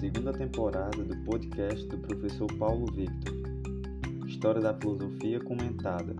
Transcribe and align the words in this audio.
segunda 0.00 0.32
temporada 0.32 1.04
do 1.04 1.14
podcast 1.26 1.86
do 1.88 1.98
professor 1.98 2.50
Paulo 2.56 2.86
Victor, 2.90 3.34
História 4.26 4.58
da 4.58 4.72
Filosofia 4.72 5.38
Comentada, 5.40 6.14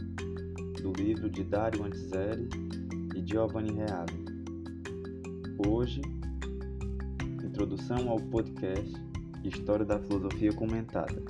do 0.82 0.92
livro 0.92 1.30
de 1.30 1.42
Dario 1.42 1.84
Antiseri 1.84 2.46
e 3.16 3.26
Giovanni 3.26 3.72
Reale. 3.72 4.12
Hoje, 5.66 6.02
introdução 7.42 8.10
ao 8.10 8.20
podcast 8.20 8.92
História 9.42 9.86
da 9.86 9.98
Filosofia 9.98 10.52
Comentada. 10.52 11.22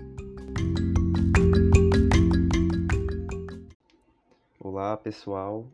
Olá 4.59 4.97
pessoal, 4.97 5.69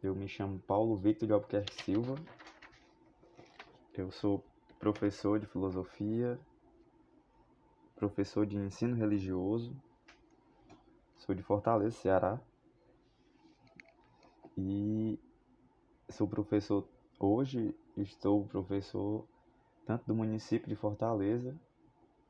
eu 0.00 0.14
me 0.14 0.28
chamo 0.28 0.60
Paulo 0.64 0.94
Victor 0.94 1.26
de 1.26 1.32
Albuquerque 1.32 1.82
Silva, 1.82 2.14
eu 3.96 4.12
sou 4.12 4.44
professor 4.78 5.40
de 5.40 5.46
filosofia, 5.46 6.38
professor 7.96 8.46
de 8.46 8.56
ensino 8.56 8.96
religioso, 8.96 9.74
sou 11.16 11.34
de 11.34 11.42
Fortaleza, 11.42 11.96
Ceará, 11.96 12.40
e 14.56 15.18
sou 16.08 16.28
professor 16.28 16.88
hoje, 17.18 17.74
estou 17.96 18.46
professor 18.46 19.26
tanto 19.84 20.06
do 20.06 20.14
município 20.14 20.68
de 20.68 20.76
Fortaleza 20.76 21.58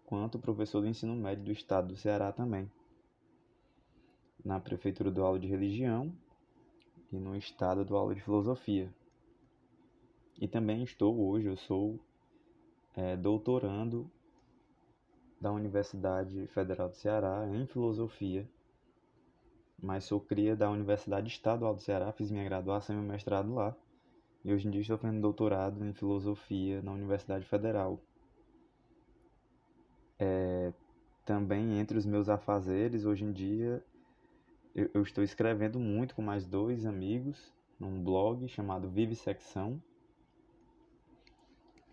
quanto 0.07 0.38
professor 0.38 0.80
do 0.80 0.88
ensino 0.88 1.15
médio 1.15 1.45
do 1.45 1.52
estado 1.52 1.88
do 1.88 1.96
Ceará 1.96 2.33
também, 2.33 2.71
na 4.43 4.59
prefeitura 4.59 5.10
do 5.10 5.23
aula 5.23 5.38
de 5.38 5.46
religião 5.46 6.10
e 7.12 7.19
no 7.19 7.37
estado 7.37 7.85
do 7.85 7.95
aula 7.95 8.15
de 8.15 8.23
filosofia. 8.23 8.91
E 10.41 10.49
também 10.49 10.83
estou 10.83 11.29
hoje, 11.29 11.46
eu 11.46 11.57
sou 11.57 12.01
é, 12.99 13.16
doutorando 13.16 14.10
da 15.41 15.52
Universidade 15.52 16.49
Federal 16.49 16.88
do 16.88 16.96
Ceará 16.96 17.46
em 17.46 17.65
filosofia, 17.65 18.45
mas 19.80 20.02
sou 20.02 20.21
cria 20.21 20.57
da 20.57 20.68
Universidade 20.68 21.29
Estadual 21.29 21.77
do 21.77 21.80
Ceará, 21.80 22.10
fiz 22.10 22.29
minha 22.29 22.43
graduação 22.43 22.96
e 22.96 22.99
meu 22.99 23.09
mestrado 23.09 23.55
lá, 23.55 23.77
e 24.45 24.52
hoje 24.52 24.66
em 24.66 24.71
dia 24.73 24.80
estou 24.80 24.99
fazendo 24.99 25.21
doutorado 25.21 25.85
em 25.85 25.93
filosofia 25.93 26.82
na 26.82 26.90
Universidade 26.93 27.45
Federal. 27.46 28.01
É, 30.18 30.73
também 31.24 31.79
entre 31.79 31.96
os 31.96 32.05
meus 32.05 32.29
afazeres, 32.29 33.05
hoje 33.05 33.24
em 33.24 33.30
dia, 33.30 33.80
eu, 34.74 34.90
eu 34.93 35.02
estou 35.02 35.23
escrevendo 35.23 35.79
muito 35.79 36.16
com 36.16 36.23
mais 36.23 36.45
dois 36.45 36.85
amigos 36.85 37.55
num 37.79 38.02
blog 38.02 38.49
chamado 38.49 38.88
Vive 38.88 39.15
Secção, 39.15 39.80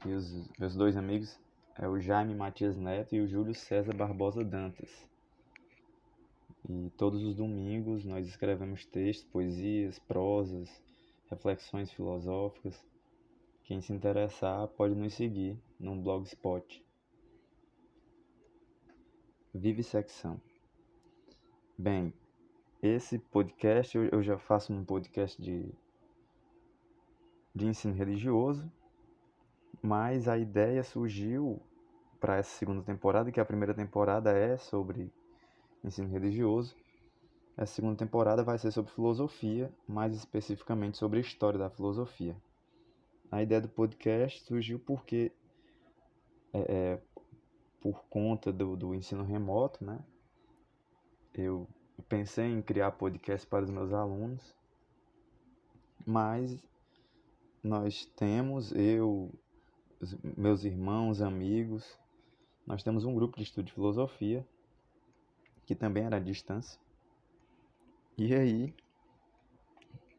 e 0.06 0.14
os 0.14 0.48
meus 0.60 0.76
dois 0.76 0.96
amigos 0.96 1.40
é 1.76 1.88
o 1.88 2.00
Jaime 2.00 2.36
Matias 2.36 2.78
Neto 2.78 3.16
e 3.16 3.22
o 3.22 3.28
Júlio 3.28 3.56
César 3.56 3.94
Barbosa 3.94 4.44
Dantas. 4.44 5.10
E 6.70 6.92
todos 6.92 7.24
os 7.24 7.36
domingos 7.36 8.06
nós 8.06 8.28
escrevemos 8.28 8.86
textos, 8.86 9.26
poesias, 9.32 9.98
prosas, 9.98 10.70
reflexões 11.28 11.92
filosóficas. 11.92 12.86
Quem 13.64 13.82
se 13.82 13.94
interessar 13.94 14.68
pode 14.70 14.94
nos 14.94 15.16
seguir 15.16 15.58
no 15.80 15.96
blogspot. 15.96 16.84
Vive 19.54 19.82
Secção. 19.82 20.40
Bem, 21.76 22.14
esse 22.82 23.18
podcast 23.18 23.98
eu 23.98 24.22
já 24.22 24.38
faço 24.38 24.72
um 24.72 24.86
podcast 24.86 25.42
de, 25.42 25.74
de 27.56 27.66
ensino 27.66 27.94
religioso 27.94 28.72
mas 29.86 30.28
a 30.28 30.36
ideia 30.36 30.84
surgiu 30.84 31.62
para 32.20 32.38
essa 32.38 32.58
segunda 32.58 32.82
temporada, 32.82 33.32
que 33.32 33.40
a 33.40 33.46
primeira 33.46 33.72
temporada 33.72 34.32
é 34.32 34.58
sobre 34.58 35.14
ensino 35.84 36.10
religioso. 36.10 36.76
Essa 37.56 37.76
segunda 37.76 37.96
temporada 37.96 38.44
vai 38.44 38.58
ser 38.58 38.72
sobre 38.72 38.92
filosofia, 38.92 39.72
mais 39.88 40.16
especificamente 40.16 40.98
sobre 40.98 41.20
a 41.20 41.22
história 41.22 41.60
da 41.60 41.70
filosofia. 41.70 42.36
A 43.32 43.44
ideia 43.44 43.62
do 43.62 43.70
podcast 43.70 44.42
surgiu 44.42 44.80
porque, 44.80 45.32
é, 46.52 46.60
é, 46.60 47.02
por 47.80 48.04
conta 48.06 48.52
do, 48.52 48.76
do 48.76 48.96
ensino 48.96 49.24
remoto, 49.24 49.86
né? 49.86 50.00
Eu 51.32 51.68
pensei 52.10 52.46
em 52.46 52.62
criar 52.62 52.92
podcast 52.94 53.46
para 53.46 53.64
os 53.64 53.70
meus 53.70 53.94
alunos, 53.94 54.56
mas 56.04 56.58
nós 57.64 58.06
temos, 58.16 58.72
eu 58.72 59.32
meus 60.38 60.64
irmãos, 60.64 61.22
amigos. 61.22 62.00
Nós 62.66 62.84
temos 62.84 63.06
um 63.06 63.14
grupo 63.14 63.38
de 63.38 63.44
estudo 63.44 63.66
de 63.66 63.74
filosofia, 63.74 64.46
que 65.66 65.76
também 65.76 66.04
era 66.04 66.18
à 66.18 66.20
distância. 66.20 66.80
E 68.18 68.34
aí, 68.34 68.74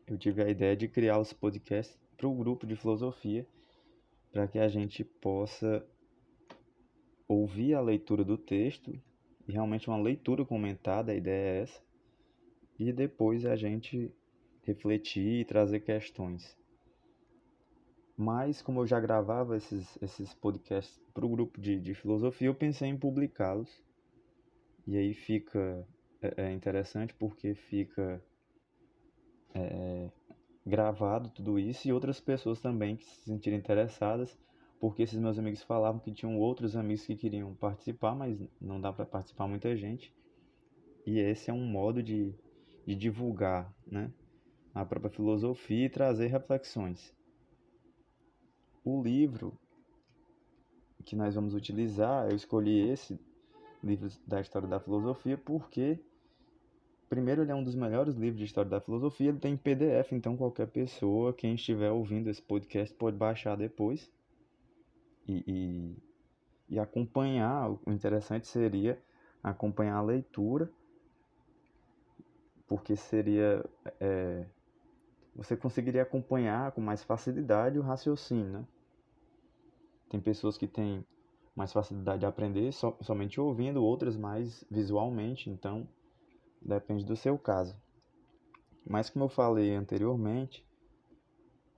eu 0.06 0.16
tive 0.16 0.42
a 0.42 0.48
ideia 0.48 0.76
de 0.76 0.86
criar 0.88 1.18
os 1.18 1.32
podcasts 1.32 1.98
para 2.16 2.28
o 2.28 2.34
grupo 2.34 2.66
de 2.66 2.76
filosofia, 2.76 3.46
para 4.32 4.46
que 4.46 4.58
a 4.58 4.68
gente 4.68 5.04
possa 5.04 5.84
ouvir 7.28 7.74
a 7.74 7.80
leitura 7.80 8.24
do 8.24 8.38
texto, 8.38 8.92
e 9.48 9.52
realmente 9.52 9.88
uma 9.88 10.00
leitura 10.00 10.44
comentada, 10.44 11.12
a 11.12 11.14
ideia 11.14 11.58
é 11.58 11.62
essa, 11.62 11.82
e 12.78 12.92
depois 12.92 13.44
a 13.44 13.56
gente 13.56 14.12
refletir 14.62 15.40
e 15.40 15.44
trazer 15.44 15.80
questões. 15.80 16.56
Mas, 18.16 18.62
como 18.62 18.80
eu 18.80 18.86
já 18.86 18.98
gravava 18.98 19.56
esses, 19.56 19.98
esses 20.00 20.32
podcasts 20.34 20.98
para 21.12 21.26
o 21.26 21.28
grupo 21.28 21.60
de, 21.60 21.78
de 21.78 21.94
filosofia, 21.94 22.48
eu 22.48 22.54
pensei 22.54 22.88
em 22.88 22.96
publicá-los. 22.96 23.70
E 24.86 24.96
aí 24.96 25.12
fica 25.12 25.86
é, 26.22 26.44
é 26.44 26.52
interessante 26.52 27.14
porque 27.14 27.54
fica 27.54 28.22
é, 29.54 30.10
gravado 30.64 31.30
tudo 31.30 31.58
isso 31.58 31.86
e 31.86 31.92
outras 31.92 32.20
pessoas 32.20 32.60
também 32.60 32.96
que 32.96 33.04
se 33.04 33.24
sentirem 33.24 33.58
interessadas, 33.58 34.36
porque 34.80 35.02
esses 35.02 35.18
meus 35.18 35.38
amigos 35.38 35.62
falavam 35.62 36.00
que 36.00 36.12
tinham 36.12 36.38
outros 36.38 36.76
amigos 36.76 37.06
que 37.06 37.16
queriam 37.16 37.54
participar, 37.54 38.14
mas 38.14 38.38
não 38.60 38.80
dá 38.80 38.92
para 38.92 39.06
participar 39.06 39.46
muita 39.46 39.76
gente. 39.76 40.12
E 41.06 41.18
esse 41.18 41.50
é 41.50 41.52
um 41.52 41.64
modo 41.64 42.02
de, 42.02 42.34
de 42.86 42.94
divulgar 42.94 43.72
né, 43.86 44.10
a 44.74 44.84
própria 44.84 45.10
filosofia 45.10 45.86
e 45.86 45.90
trazer 45.90 46.26
reflexões. 46.26 47.15
O 48.86 49.02
livro 49.02 49.52
que 51.04 51.16
nós 51.16 51.34
vamos 51.34 51.54
utilizar, 51.54 52.30
eu 52.30 52.36
escolhi 52.36 52.88
esse 52.88 53.18
livro 53.82 54.08
da 54.24 54.40
história 54.40 54.68
da 54.68 54.78
filosofia 54.78 55.36
porque 55.36 55.98
primeiro 57.08 57.42
ele 57.42 57.50
é 57.50 57.54
um 57.54 57.64
dos 57.64 57.74
melhores 57.74 58.14
livros 58.14 58.38
de 58.38 58.44
história 58.44 58.70
da 58.70 58.80
filosofia, 58.80 59.30
ele 59.30 59.40
tem 59.40 59.56
PDF, 59.56 60.12
então 60.12 60.36
qualquer 60.36 60.68
pessoa, 60.68 61.32
quem 61.32 61.56
estiver 61.56 61.90
ouvindo 61.90 62.30
esse 62.30 62.40
podcast 62.40 62.94
pode 62.94 63.16
baixar 63.16 63.56
depois 63.56 64.08
e, 65.26 65.42
e, 65.48 65.96
e 66.76 66.78
acompanhar. 66.78 67.68
O 67.84 67.90
interessante 67.90 68.46
seria 68.46 69.02
acompanhar 69.42 69.96
a 69.96 70.02
leitura, 70.02 70.70
porque 72.68 72.94
seria 72.94 73.68
é, 73.98 74.46
você 75.34 75.56
conseguiria 75.56 76.02
acompanhar 76.02 76.70
com 76.70 76.80
mais 76.80 77.02
facilidade 77.02 77.80
o 77.80 77.82
raciocínio, 77.82 78.60
né? 78.60 78.64
Tem 80.08 80.20
pessoas 80.20 80.56
que 80.56 80.66
têm 80.66 81.04
mais 81.54 81.72
facilidade 81.72 82.20
de 82.20 82.26
aprender 82.26 82.72
so, 82.72 82.96
somente 83.00 83.40
ouvindo, 83.40 83.82
outras 83.82 84.16
mais 84.16 84.64
visualmente, 84.70 85.48
então 85.48 85.88
depende 86.60 87.04
do 87.04 87.16
seu 87.16 87.38
caso. 87.38 87.74
Mas 88.88 89.10
como 89.10 89.24
eu 89.24 89.28
falei 89.28 89.74
anteriormente, 89.74 90.64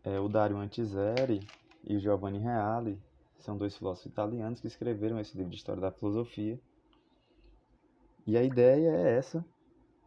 é, 0.05 0.19
o 0.20 0.29
Dario 0.29 0.58
Antiseri 0.58 1.41
e 1.85 1.97
o 1.97 2.00
Giovanni 2.00 2.38
Reale 2.38 3.00
são 3.38 3.56
dois 3.56 3.76
filósofos 3.76 4.11
italianos 4.11 4.61
que 4.61 4.67
escreveram 4.67 5.19
esse 5.19 5.37
livro 5.37 5.50
de 5.50 5.56
história 5.56 5.81
da 5.81 5.93
filosofia. 5.93 6.61
E 8.26 8.37
a 8.37 8.43
ideia 8.43 8.91
é 8.91 9.17
essa, 9.17 9.44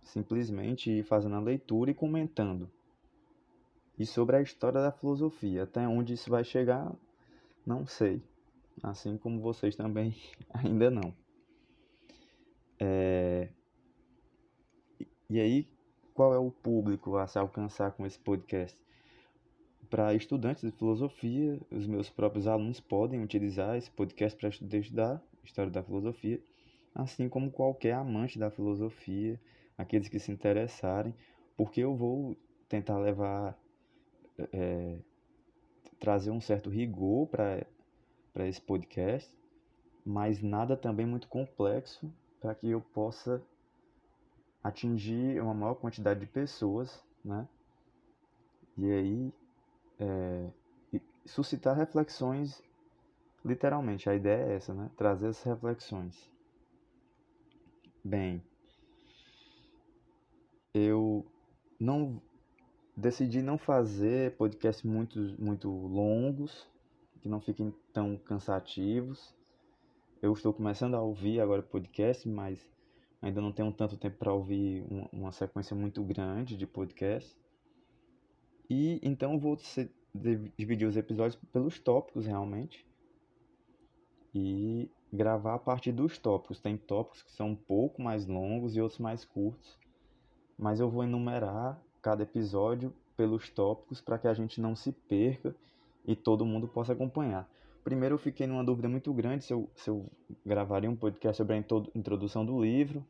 simplesmente 0.04 0.92
ir 0.92 1.04
fazendo 1.04 1.36
a 1.36 1.40
leitura 1.40 1.92
e 1.92 1.95
comentando. 1.95 2.69
E 3.98 4.06
sobre 4.06 4.36
a 4.36 4.42
história 4.42 4.81
da 4.81 4.92
filosofia, 4.92 5.63
até 5.63 5.88
onde 5.88 6.13
isso 6.13 6.30
vai 6.30 6.44
chegar, 6.44 6.92
não 7.66 7.86
sei. 7.86 8.22
Assim 8.81 9.18
como 9.18 9.42
vocês 9.42 9.75
também 9.75 10.16
ainda 10.54 10.90
não. 10.90 11.13
É... 12.80 13.50
E 15.30 15.40
aí, 15.40 15.68
qual 16.13 16.34
é 16.34 16.38
o 16.38 16.52
público 16.52 17.18
a 17.18 17.28
se 17.28 17.38
alcançar 17.38 17.92
com 17.92 18.06
esse 18.06 18.19
podcast? 18.19 18.78
Para 19.90 20.13
estudantes 20.13 20.63
de 20.63 20.72
filosofia, 20.72 21.60
os 21.69 21.86
meus 21.86 22.10
próprios 22.10 22.48
alunos 22.48 22.80
podem 22.80 23.22
utilizar 23.22 23.78
esse 23.78 23.92
podcast 23.92 24.38
para 24.38 24.50
estudar 24.50 25.22
história 25.44 25.72
da 25.72 25.84
filosofia, 25.84 26.42
assim 26.94 27.28
como 27.28 27.52
qualquer 27.52 27.94
amante 27.94 28.38
da 28.38 28.50
filosofia, 28.50 29.40
aqueles 29.78 30.07
que 30.07 30.19
se 30.19 30.31
interessarem, 30.31 31.14
porque 31.57 31.81
eu 31.81 31.96
vou 31.96 32.38
tentar 32.69 32.98
levar 33.00 33.57
é, 34.54 34.98
trazer 36.01 36.31
um 36.31 36.42
certo 36.42 36.69
rigor 36.69 37.27
para 37.27 38.48
esse 38.48 38.59
podcast, 38.59 39.31
mas 40.03 40.42
nada 40.42 40.75
também 40.75 41.06
muito 41.06 41.27
complexo 41.27 42.12
para 42.42 42.56
que 42.56 42.68
eu 42.68 42.81
possa 42.81 43.42
atingir 44.63 45.39
uma 45.39 45.53
maior 45.53 45.75
quantidade 45.75 46.19
de 46.19 46.25
pessoas, 46.25 47.01
né? 47.24 47.48
E 48.75 48.92
aí 48.92 49.33
é, 50.00 50.50
suscitar 51.24 51.77
reflexões, 51.77 52.63
literalmente, 53.45 54.09
a 54.09 54.15
ideia 54.15 54.44
é 54.44 54.56
essa, 54.56 54.74
né? 54.74 54.89
Trazer 54.97 55.30
essas 55.30 55.44
reflexões. 55.44 56.31
Bem, 58.04 58.44
eu 60.74 61.24
não 61.80 62.19
decidi 62.96 63.42
não 63.42 63.58
fazer 63.58 64.36
podcasts 64.36 64.84
muito, 64.84 65.20
muito 65.40 65.70
longos, 65.70 66.68
que 67.22 67.30
não 67.30 67.40
fiquem 67.40 67.74
tão 67.94 68.18
cansativos. 68.18 69.34
Eu 70.22 70.34
estou 70.34 70.54
começando 70.54 70.96
a 70.96 71.02
ouvir 71.02 71.40
agora 71.40 71.62
podcast, 71.62 72.28
mas 72.28 72.60
ainda 73.22 73.42
não 73.42 73.52
tenho 73.52 73.72
tanto 73.72 73.98
tempo 73.98 74.18
para 74.18 74.34
ouvir 74.34 74.86
uma, 74.90 75.10
uma, 75.12 75.32
sequência 75.32 75.76
muito 75.76 76.04
grande 76.04 76.58
de 76.58 76.68
podcast. 76.68 77.36
E 78.70 79.00
então 79.04 79.40
vou 79.40 79.58
ser, 79.58 79.92
dividir 80.58 80.88
os 80.88 80.98
episódios 80.98 81.40
pelos 81.52 81.80
tópicos 81.80 82.26
realmente. 82.26 82.86
E 84.34 84.90
gravar 85.12 85.56
a 85.56 85.60
partir 85.60 85.92
dos 85.92 86.18
tópicos. 86.18 86.60
Tem 86.60 86.78
tópicos 86.78 87.22
que 87.22 87.32
são 87.32 87.50
um 87.50 87.56
pouco 87.56 88.02
mais 88.02 88.26
longos 88.26 88.76
e 88.76 88.82
outros 88.82 89.00
mais 89.00 89.26
curtos. 89.26 89.78
Mas 90.58 90.80
eu 90.80 90.90
vou 90.90 91.04
enumerar 91.04 91.82
cada 92.01 92.24
episódio 92.24 92.94
pelos 93.15 93.50
tópicos 93.50 94.01
para 94.01 94.18
que 94.18 94.27
a 94.27 94.33
gente 94.33 94.59
não 94.59 94.75
se 94.75 94.92
perca 94.92 95.56
e 96.06 96.15
todo 96.15 96.45
mundo 96.45 96.68
possa 96.68 96.94
acompanhar. 96.94 97.48
Primeiro 97.83 98.15
eu 98.15 98.19
fiquei 98.19 98.48
numa 98.48 98.63
dúvida 98.63 98.88
muito 98.88 99.13
grande 99.13 99.44
se 99.44 99.53
eu, 99.53 99.69
se 99.75 99.89
eu 99.89 100.06
gravaria 100.45 100.89
um 100.89 100.95
podcast 100.95 101.38
sobre 101.38 101.56
a 101.56 101.63
introdução 101.95 102.45
do 102.45 102.62
livro. 102.62 103.06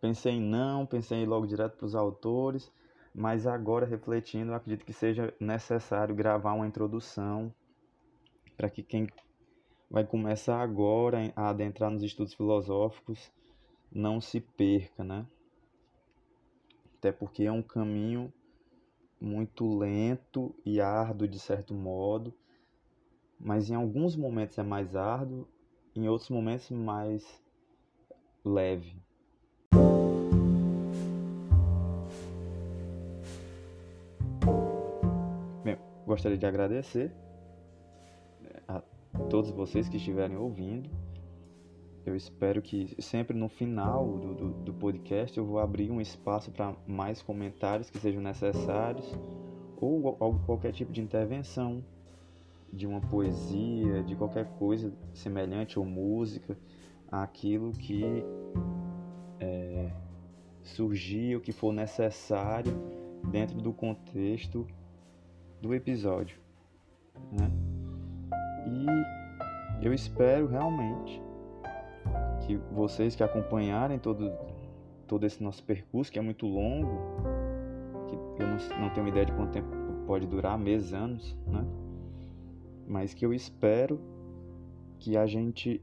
Pensei 0.00 0.34
em 0.34 0.40
não, 0.40 0.86
pensei 0.86 1.18
em 1.18 1.22
ir 1.22 1.26
logo 1.26 1.46
direto 1.46 1.76
para 1.76 1.86
os 1.86 1.94
autores, 1.94 2.70
mas 3.14 3.46
agora 3.46 3.86
refletindo, 3.86 4.52
acredito 4.52 4.84
que 4.84 4.92
seja 4.92 5.32
necessário 5.40 6.14
gravar 6.14 6.52
uma 6.52 6.66
introdução 6.66 7.52
para 8.56 8.70
que 8.70 8.82
quem 8.82 9.08
vai 9.90 10.04
começar 10.04 10.60
agora 10.60 11.32
a 11.34 11.48
adentrar 11.48 11.90
nos 11.90 12.02
estudos 12.02 12.34
filosóficos 12.34 13.32
não 13.90 14.20
se 14.20 14.40
perca, 14.40 15.02
né? 15.02 15.26
Até 17.06 17.12
porque 17.12 17.44
é 17.44 17.52
um 17.52 17.62
caminho 17.62 18.32
muito 19.20 19.78
lento 19.78 20.52
e 20.64 20.80
árduo 20.80 21.28
de 21.28 21.38
certo 21.38 21.72
modo, 21.72 22.34
mas 23.38 23.70
em 23.70 23.76
alguns 23.76 24.16
momentos 24.16 24.58
é 24.58 24.62
mais 24.64 24.96
árduo, 24.96 25.46
em 25.94 26.08
outros 26.08 26.30
momentos 26.30 26.68
mais 26.72 27.24
leve. 28.44 29.00
Bem, 35.62 35.78
gostaria 36.04 36.36
de 36.36 36.46
agradecer 36.46 37.12
a 38.66 38.82
todos 39.30 39.52
vocês 39.52 39.88
que 39.88 39.96
estiverem 39.96 40.36
ouvindo 40.36 40.90
eu 42.06 42.14
espero 42.14 42.62
que 42.62 42.94
sempre 43.02 43.36
no 43.36 43.48
final 43.48 44.16
do, 44.18 44.34
do, 44.34 44.48
do 44.50 44.72
podcast 44.72 45.36
eu 45.36 45.44
vou 45.44 45.58
abrir 45.58 45.90
um 45.90 46.00
espaço 46.00 46.52
para 46.52 46.72
mais 46.86 47.20
comentários 47.20 47.90
que 47.90 47.98
sejam 47.98 48.22
necessários 48.22 49.12
ou, 49.76 50.16
ou 50.20 50.38
qualquer 50.46 50.72
tipo 50.72 50.92
de 50.92 51.00
intervenção 51.00 51.84
de 52.72 52.86
uma 52.86 53.00
poesia, 53.00 54.04
de 54.04 54.14
qualquer 54.14 54.46
coisa 54.56 54.92
semelhante 55.12 55.80
ou 55.80 55.84
música, 55.84 56.56
aquilo 57.10 57.72
que 57.72 58.04
é, 59.40 59.90
surgir, 60.62 61.36
o 61.36 61.40
que 61.40 61.50
for 61.50 61.72
necessário 61.72 62.72
dentro 63.32 63.58
do 63.58 63.72
contexto 63.72 64.64
do 65.60 65.74
episódio. 65.74 66.38
Né? 67.32 67.50
E 69.82 69.84
eu 69.84 69.92
espero 69.92 70.46
realmente 70.46 71.25
que 72.46 72.56
vocês 72.70 73.16
que 73.16 73.24
acompanharem 73.24 73.98
todo, 73.98 74.32
todo 75.06 75.26
esse 75.26 75.42
nosso 75.42 75.62
percurso, 75.64 76.12
que 76.12 76.18
é 76.18 76.22
muito 76.22 76.46
longo, 76.46 76.96
que 78.06 78.42
eu 78.42 78.46
não, 78.46 78.56
não 78.80 78.90
tenho 78.90 79.08
ideia 79.08 79.26
de 79.26 79.32
quanto 79.32 79.50
tempo 79.50 79.68
pode 80.06 80.26
durar, 80.26 80.56
meses, 80.56 80.92
anos, 80.92 81.36
né? 81.46 81.66
Mas 82.86 83.12
que 83.12 83.26
eu 83.26 83.34
espero 83.34 84.00
que 85.00 85.16
a 85.16 85.26
gente 85.26 85.82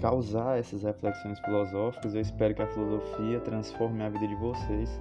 causar 0.00 0.56
essas 0.56 0.84
reflexões 0.84 1.40
filosóficas, 1.40 2.14
eu 2.14 2.20
espero 2.20 2.54
que 2.54 2.62
a 2.62 2.66
filosofia 2.68 3.40
transforme 3.40 4.02
a 4.04 4.08
vida 4.08 4.28
de 4.28 4.36
vocês, 4.36 5.00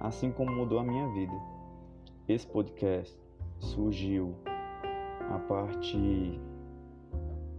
assim 0.00 0.30
como 0.30 0.52
mudou 0.52 0.78
a 0.78 0.84
minha 0.84 1.08
vida. 1.08 1.34
Esse 2.28 2.46
podcast 2.46 3.18
surgiu 3.58 4.32
a 5.28 5.40
partir 5.40 6.40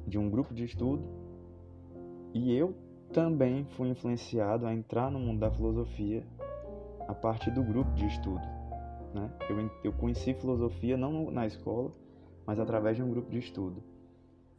de 0.08 0.18
um 0.18 0.30
grupo 0.30 0.54
de 0.54 0.64
estudo 0.64 1.17
e 2.38 2.56
eu 2.56 2.76
também 3.12 3.66
fui 3.76 3.90
influenciado 3.90 4.68
a 4.68 4.74
entrar 4.74 5.10
no 5.10 5.18
mundo 5.18 5.40
da 5.40 5.50
filosofia 5.50 6.24
a 7.08 7.14
partir 7.14 7.50
do 7.50 7.64
grupo 7.64 7.92
de 7.94 8.06
estudo. 8.06 8.46
Né? 9.12 9.32
Eu, 9.50 9.72
eu 9.86 9.94
conheci 9.94 10.36
filosofia 10.36 10.96
não 10.96 11.32
na 11.32 11.48
escola, 11.48 11.92
mas 12.46 12.60
através 12.60 12.96
de 12.96 13.02
um 13.02 13.10
grupo 13.10 13.32
de 13.32 13.40
estudo. 13.40 13.82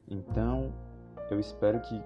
Então, 0.08 0.72
eu 1.30 1.38
espero 1.38 1.80
que 1.80 2.02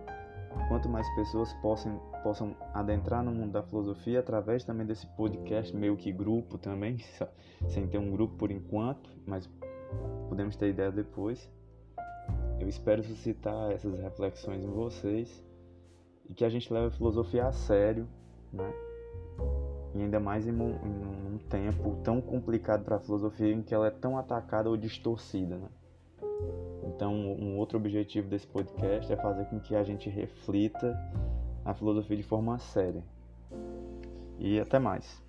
quanto 0.69 0.91
mais 0.91 1.09
pessoas 1.15 1.51
possam, 1.55 1.99
possam 2.23 2.55
adentrar 2.75 3.25
no 3.25 3.31
mundo 3.31 3.53
da 3.53 3.63
filosofia 3.63 4.21
através 4.21 4.65
também 4.65 4.87
desse 4.87 5.07
podcast, 5.07 5.75
meio 5.75 5.97
que 5.97 6.13
grupo 6.13 6.59
também, 6.59 6.99
sem 7.69 7.87
ter 7.87 7.97
um 7.97 8.11
grupo 8.11 8.35
por 8.35 8.51
enquanto, 8.51 9.09
mas 9.25 9.49
podemos 10.29 10.55
ter 10.55 10.69
ideia 10.69 10.93
depois. 10.93 11.51
Eu 12.61 12.69
espero 12.69 13.03
suscitar 13.03 13.71
essas 13.71 13.99
reflexões 13.99 14.63
em 14.63 14.71
vocês 14.71 15.43
e 16.29 16.35
que 16.35 16.45
a 16.45 16.49
gente 16.49 16.73
leve 16.73 16.87
a 16.87 16.91
filosofia 16.91 17.47
a 17.47 17.53
sério, 17.53 18.09
né? 18.53 18.73
E 19.95 20.01
ainda 20.01 20.19
mais 20.19 20.47
em 20.47 20.53
um, 20.53 20.71
em 20.71 21.35
um 21.35 21.39
tempo 21.51 21.97
tão 22.03 22.21
complicado 22.21 22.85
para 22.85 22.97
a 22.97 23.01
filosofia 23.01 23.53
em 23.53 23.63
que 23.63 23.75
ela 23.75 23.87
é 23.87 23.91
tão 23.91 24.17
atacada 24.17 24.69
ou 24.69 24.77
distorcida, 24.77 25.57
né? 25.57 25.69
Então, 26.85 27.15
um 27.15 27.57
outro 27.59 27.79
objetivo 27.79 28.29
desse 28.29 28.47
podcast 28.47 29.13
é 29.13 29.17
fazer 29.17 29.45
com 29.47 29.61
que 29.61 29.75
a 29.75 29.83
gente 29.83 30.09
reflita 30.11 30.99
a 31.65 31.75
filosofia 31.75 32.17
de 32.17 32.23
forma 32.23 32.59
séria. 32.59 33.03
E 34.39 34.59
até 34.59 34.79
mais. 34.79 35.22